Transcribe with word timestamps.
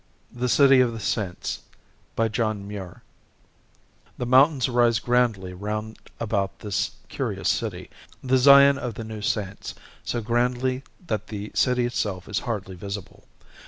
The 0.33 0.49
City 0.49 0.79
of 0.81 0.93
the 0.93 0.99
Saints 0.99 1.59
The 2.17 2.93
mountains 4.25 4.67
rise 4.67 4.97
grandly 4.97 5.53
round 5.53 5.99
about 6.19 6.57
this 6.61 6.93
curious 7.07 7.49
city, 7.49 7.91
the 8.23 8.39
Zion 8.39 8.79
of 8.79 8.95
the 8.95 9.03
new 9.03 9.21
Saints, 9.21 9.75
so 10.03 10.19
grandly 10.19 10.81
that 11.05 11.27
the 11.27 11.51
city 11.53 11.85
itself 11.85 12.27
is 12.27 12.39
hardly 12.39 12.73
visible. 12.75 13.25